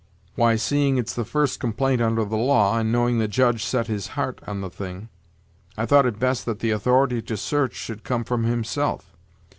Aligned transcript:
"Why, 0.33 0.55
seeing 0.55 0.97
it's 0.97 1.13
the 1.13 1.23
first 1.23 1.59
complaint 1.59 2.01
under 2.01 2.25
the 2.25 2.35
law, 2.35 2.75
and 2.79 2.91
knowing 2.91 3.19
the 3.19 3.27
judge 3.27 3.63
set 3.63 3.85
his 3.85 4.07
heart 4.17 4.41
on 4.47 4.61
the 4.61 4.69
thing, 4.71 5.09
I 5.77 5.85
thought 5.85 6.07
it 6.07 6.17
best 6.17 6.47
that 6.47 6.57
the 6.57 6.71
authority 6.71 7.21
to 7.21 7.37
search 7.37 7.75
should 7.75 8.03
come 8.03 8.23
from 8.23 8.43
himself. 8.43 9.15